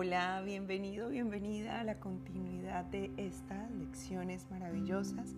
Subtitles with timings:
[0.00, 5.34] Hola, bienvenido, bienvenida a la continuidad de estas lecciones maravillosas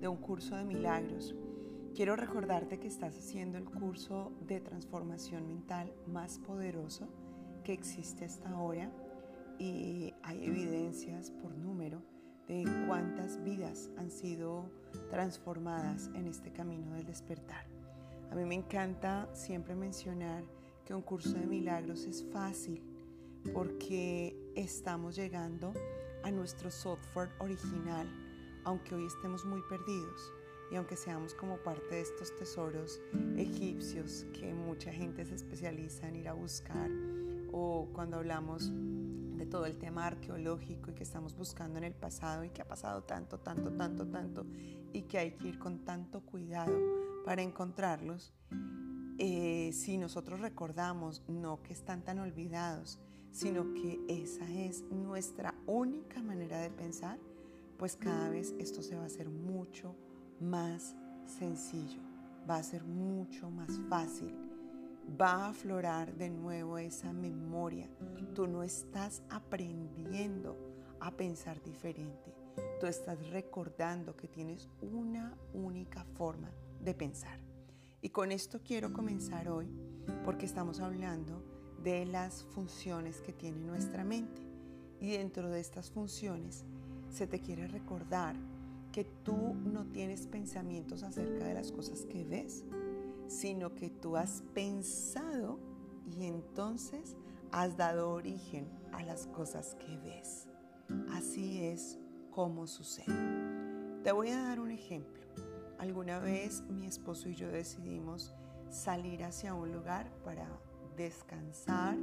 [0.00, 1.36] de un curso de milagros.
[1.94, 7.06] Quiero recordarte que estás haciendo el curso de transformación mental más poderoso
[7.62, 8.90] que existe hasta ahora
[9.60, 12.02] y hay evidencias por número
[12.48, 14.72] de cuántas vidas han sido
[15.08, 17.64] transformadas en este camino del despertar.
[18.32, 20.42] A mí me encanta siempre mencionar
[20.84, 22.89] que un curso de milagros es fácil
[23.52, 25.72] porque estamos llegando
[26.22, 28.06] a nuestro software original,
[28.64, 30.32] aunque hoy estemos muy perdidos
[30.70, 33.00] y aunque seamos como parte de estos tesoros
[33.36, 36.90] egipcios que mucha gente se especializa en ir a buscar
[37.52, 42.44] o cuando hablamos de todo el tema arqueológico y que estamos buscando en el pasado
[42.44, 44.46] y que ha pasado tanto, tanto, tanto, tanto
[44.92, 46.78] y que hay que ir con tanto cuidado
[47.24, 48.32] para encontrarlos,
[49.18, 52.98] eh, si nosotros recordamos no que están tan olvidados,
[53.30, 57.18] sino que esa es nuestra única manera de pensar,
[57.78, 59.94] pues cada vez esto se va a hacer mucho
[60.40, 62.00] más sencillo,
[62.48, 64.34] va a ser mucho más fácil,
[65.20, 67.88] va a aflorar de nuevo esa memoria.
[68.34, 70.56] Tú no estás aprendiendo
[71.00, 72.34] a pensar diferente,
[72.80, 76.50] tú estás recordando que tienes una única forma
[76.82, 77.40] de pensar.
[78.02, 79.68] Y con esto quiero comenzar hoy
[80.24, 81.44] porque estamos hablando
[81.82, 84.42] de las funciones que tiene nuestra mente.
[85.00, 86.64] Y dentro de estas funciones
[87.10, 88.36] se te quiere recordar
[88.92, 92.64] que tú no tienes pensamientos acerca de las cosas que ves,
[93.28, 95.58] sino que tú has pensado
[96.06, 97.16] y entonces
[97.52, 100.48] has dado origen a las cosas que ves.
[101.12, 101.98] Así es
[102.30, 103.14] como sucede.
[104.02, 105.20] Te voy a dar un ejemplo.
[105.78, 108.34] Alguna vez mi esposo y yo decidimos
[108.70, 110.48] salir hacia un lugar para
[111.02, 111.96] descansar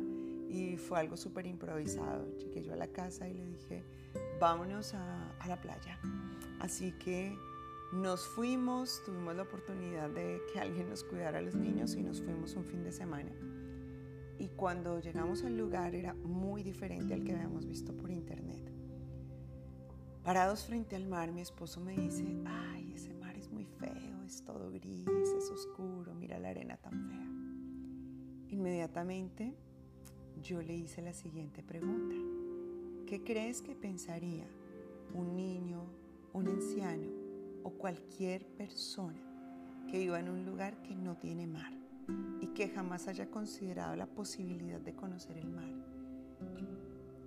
[0.49, 2.25] y fue algo súper improvisado.
[2.37, 3.83] Llegué yo a la casa y le dije,
[4.39, 5.99] vámonos a, a, la playa.
[6.59, 7.37] Así que
[7.93, 12.21] nos fuimos, tuvimos la oportunidad de que alguien nos cuidara a los niños y nos
[12.21, 13.31] fuimos un fin de semana.
[14.39, 18.71] Y cuando llegamos al lugar era muy diferente al que habíamos visto por internet.
[20.23, 24.43] Parados frente al mar, mi esposo me dice, ay, ese mar es muy feo, es
[24.43, 27.36] todo gris, es oscuro, mira la arena tan fea.
[28.49, 29.53] Inmediatamente
[30.41, 32.15] yo le hice la siguiente pregunta.
[33.05, 34.47] ¿Qué crees que pensaría
[35.13, 35.85] un niño,
[36.33, 37.07] un anciano
[37.63, 39.21] o cualquier persona
[39.89, 41.73] que iba en un lugar que no tiene mar
[42.41, 45.71] y que jamás haya considerado la posibilidad de conocer el mar?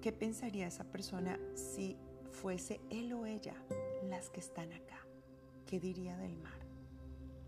[0.01, 1.97] ¿Qué pensaría esa persona si
[2.31, 3.55] fuese él o ella
[4.09, 5.07] las que están acá?
[5.67, 6.60] ¿Qué diría del mar?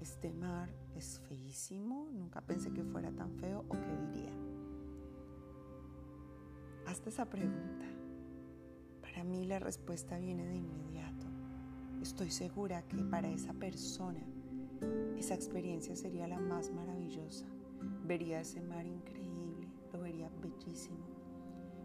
[0.02, 4.32] Este mar es feísimo, nunca pensé que fuera tan feo o qué diría.
[6.86, 7.86] Hazte esa pregunta.
[9.00, 11.26] Para mí la respuesta viene de inmediato.
[12.02, 14.20] Estoy segura que para esa persona
[15.16, 17.46] esa experiencia sería la más maravillosa.
[18.04, 20.98] Vería ese mar increíble, lo vería bellísimo.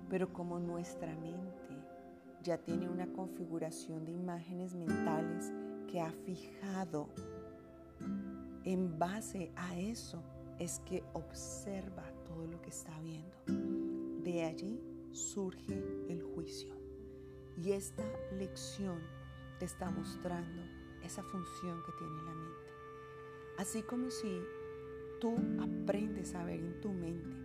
[0.09, 1.83] Pero como nuestra mente
[2.41, 5.53] ya tiene una configuración de imágenes mentales
[5.87, 7.09] que ha fijado
[8.67, 10.21] en base a eso
[10.59, 13.37] es que observa todo lo que está viendo.
[14.23, 14.81] De allí
[15.13, 16.75] surge el juicio.
[17.63, 18.03] Y esta
[18.37, 18.99] lección
[19.57, 20.61] te está mostrando
[21.01, 22.67] esa función que tiene la mente.
[23.57, 24.41] Así como si
[25.21, 27.37] tú aprendes a ver en tu mente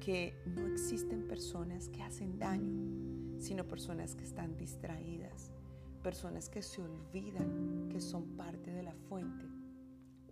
[0.00, 5.52] que no existen personas que hacen daño, sino personas que están distraídas,
[6.02, 9.55] personas que se olvidan que son parte de la fuente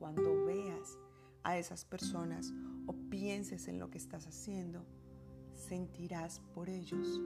[0.05, 0.99] cuando veas
[1.45, 2.53] a esas personas
[2.87, 4.85] o pienses en lo que estás haciendo,
[5.55, 7.23] sentirás por ellos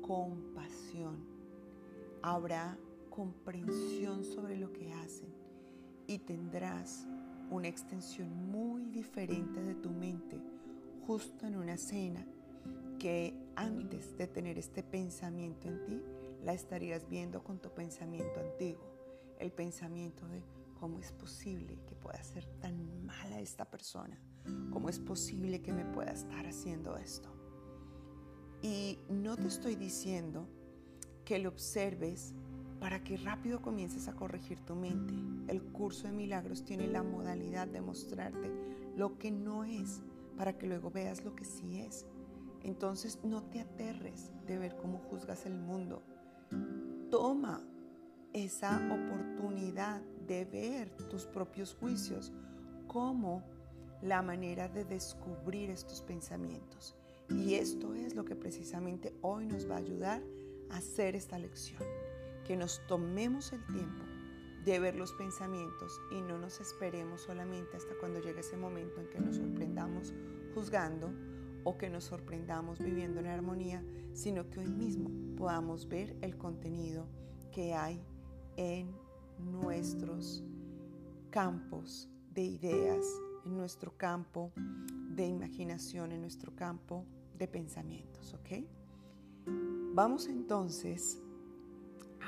[0.00, 1.26] compasión.
[2.22, 2.78] Habrá
[3.10, 5.28] comprensión sobre lo que hacen
[6.06, 7.06] y tendrás
[7.50, 10.40] una extensión muy diferente de tu mente
[11.06, 12.26] justo en una escena
[12.98, 16.02] que antes de tener este pensamiento en ti,
[16.42, 18.86] la estarías viendo con tu pensamiento antiguo,
[19.38, 24.18] el pensamiento de ¿Cómo es posible que pueda ser tan mala esta persona?
[24.70, 27.30] ¿Cómo es posible que me pueda estar haciendo esto?
[28.62, 30.48] Y no te estoy diciendo
[31.24, 32.34] que lo observes
[32.80, 35.14] para que rápido comiences a corregir tu mente.
[35.48, 38.50] El curso de milagros tiene la modalidad de mostrarte
[38.96, 40.02] lo que no es
[40.36, 42.06] para que luego veas lo que sí es.
[42.62, 46.02] Entonces no te aterres de ver cómo juzgas el mundo.
[47.10, 47.62] Toma
[48.32, 52.32] esa oportunidad de ver tus propios juicios
[52.86, 53.42] como
[54.02, 56.96] la manera de descubrir estos pensamientos.
[57.28, 60.22] Y esto es lo que precisamente hoy nos va a ayudar
[60.70, 61.82] a hacer esta lección.
[62.44, 64.04] Que nos tomemos el tiempo
[64.64, 69.08] de ver los pensamientos y no nos esperemos solamente hasta cuando llegue ese momento en
[69.08, 70.12] que nos sorprendamos
[70.54, 71.12] juzgando
[71.64, 73.82] o que nos sorprendamos viviendo en armonía,
[74.12, 77.06] sino que hoy mismo podamos ver el contenido
[77.52, 78.00] que hay
[78.56, 79.05] en
[79.38, 80.44] nuestros
[81.30, 83.04] campos de ideas,
[83.44, 87.04] en nuestro campo de imaginación, en nuestro campo
[87.38, 88.64] de pensamientos, ¿ok?
[89.94, 91.22] Vamos entonces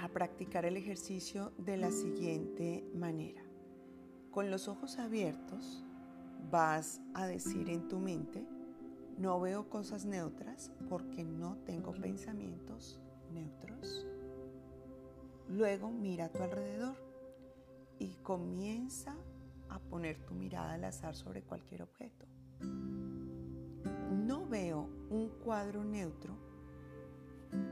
[0.02, 3.42] a practicar el ejercicio de la siguiente manera.
[4.30, 5.84] Con los ojos abiertos
[6.50, 8.46] vas a decir en tu mente,
[9.18, 13.00] no veo cosas neutras porque no tengo pensamientos
[13.32, 14.06] neutros.
[15.48, 16.94] Luego mira a tu alrededor
[17.98, 19.16] y comienza
[19.70, 22.26] a poner tu mirada al azar sobre cualquier objeto.
[24.26, 26.34] No veo un cuadro neutro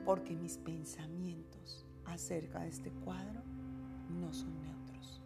[0.05, 3.43] porque mis pensamientos acerca de este cuadro
[4.09, 5.23] no son neutros.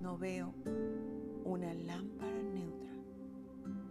[0.00, 0.54] No veo
[1.44, 2.92] una lámpara neutra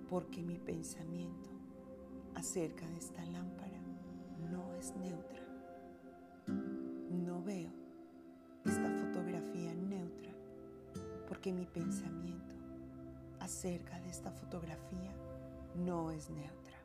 [0.09, 1.49] porque mi pensamiento
[2.33, 3.78] acerca de esta lámpara
[11.39, 12.53] porque mi pensamiento
[13.39, 15.15] acerca de esta fotografía
[15.73, 16.77] no es neutra.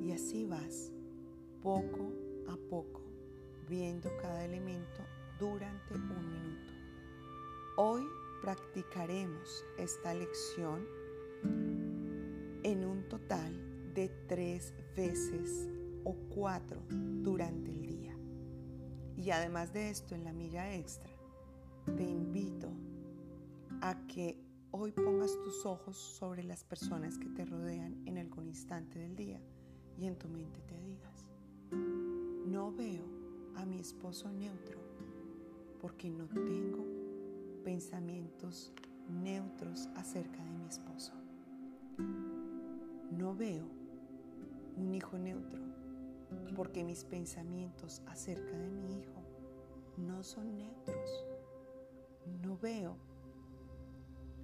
[0.00, 0.90] Y así vas
[1.62, 2.10] poco
[2.48, 3.02] a poco
[3.68, 5.02] viendo cada elemento
[5.38, 6.72] durante un minuto.
[7.76, 8.04] Hoy
[8.40, 10.86] practicaremos esta lección
[12.62, 13.52] en un total
[13.92, 15.68] de tres veces
[16.04, 18.16] o cuatro durante el día.
[19.18, 21.12] Y además de esto, en la milla extra,
[21.84, 22.70] te invito
[23.80, 24.36] a que
[24.70, 29.40] hoy pongas tus ojos sobre las personas que te rodean en algún instante del día
[29.96, 31.26] y en tu mente te digas,
[31.70, 33.04] no veo
[33.56, 34.78] a mi esposo neutro
[35.80, 36.84] porque no tengo
[37.64, 38.72] pensamientos
[39.08, 41.12] neutros acerca de mi esposo.
[43.10, 43.64] No veo
[44.76, 45.60] un hijo neutro
[46.54, 49.22] porque mis pensamientos acerca de mi hijo
[49.96, 51.24] no son neutros.
[52.42, 53.07] No veo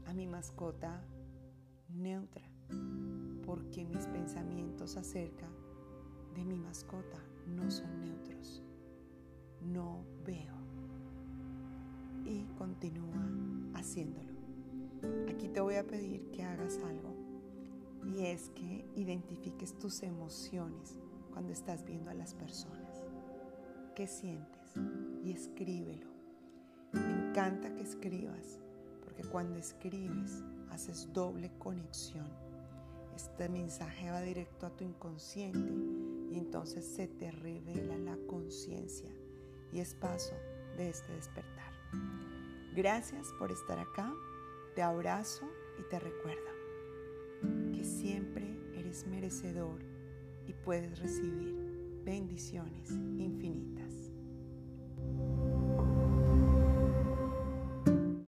[0.07, 1.03] a mi mascota
[1.89, 2.49] neutra
[3.45, 5.47] porque mis pensamientos acerca
[6.35, 8.63] de mi mascota no son neutros.
[9.61, 10.55] No veo.
[12.25, 13.29] Y continúa
[13.75, 14.33] haciéndolo.
[15.29, 17.15] Aquí te voy a pedir que hagas algo
[18.05, 20.99] y es que identifiques tus emociones
[21.33, 23.03] cuando estás viendo a las personas.
[23.95, 24.73] ¿Qué sientes?
[25.23, 26.09] Y escríbelo.
[26.93, 28.61] Me encanta que escribas
[29.15, 32.27] porque cuando escribes haces doble conexión.
[33.15, 35.73] Este mensaje va directo a tu inconsciente
[36.33, 39.11] y entonces se te revela la conciencia
[39.73, 40.35] y es paso
[40.77, 41.73] de este despertar.
[42.75, 44.13] Gracias por estar acá,
[44.75, 46.51] te abrazo y te recuerdo
[47.73, 49.79] que siempre eres merecedor
[50.49, 51.55] y puedes recibir
[52.05, 54.11] bendiciones infinitas.